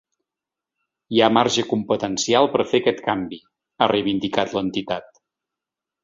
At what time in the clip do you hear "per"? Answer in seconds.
2.55-2.65